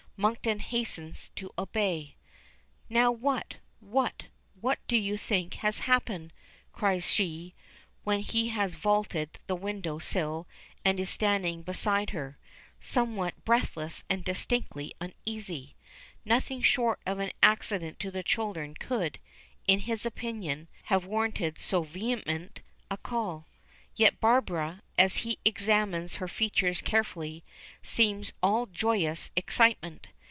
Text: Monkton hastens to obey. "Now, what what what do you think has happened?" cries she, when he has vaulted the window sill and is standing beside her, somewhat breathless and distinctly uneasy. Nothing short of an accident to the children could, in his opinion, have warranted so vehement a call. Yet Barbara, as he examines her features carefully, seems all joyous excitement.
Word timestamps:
Monkton 0.17 0.59
hastens 0.59 1.29
to 1.33 1.51
obey. 1.57 2.15
"Now, 2.89 3.11
what 3.11 3.55
what 3.79 4.25
what 4.53 4.77
do 4.87 4.95
you 4.95 5.17
think 5.17 5.55
has 5.55 5.79
happened?" 5.79 6.31
cries 6.71 7.07
she, 7.07 7.55
when 8.03 8.19
he 8.19 8.49
has 8.49 8.75
vaulted 8.75 9.39
the 9.47 9.55
window 9.55 9.97
sill 9.97 10.45
and 10.85 10.99
is 10.99 11.09
standing 11.09 11.63
beside 11.63 12.11
her, 12.11 12.37
somewhat 12.79 13.33
breathless 13.45 14.03
and 14.11 14.23
distinctly 14.23 14.93
uneasy. 15.01 15.75
Nothing 16.23 16.61
short 16.61 16.99
of 17.07 17.17
an 17.17 17.31
accident 17.41 17.97
to 18.01 18.11
the 18.11 18.21
children 18.21 18.75
could, 18.75 19.17
in 19.67 19.79
his 19.79 20.05
opinion, 20.05 20.67
have 20.83 21.03
warranted 21.03 21.57
so 21.57 21.81
vehement 21.81 22.61
a 22.91 22.97
call. 22.97 23.47
Yet 23.93 24.21
Barbara, 24.21 24.83
as 24.97 25.17
he 25.17 25.37
examines 25.43 26.15
her 26.15 26.27
features 26.29 26.81
carefully, 26.81 27.43
seems 27.83 28.31
all 28.41 28.65
joyous 28.65 29.31
excitement. 29.35 30.07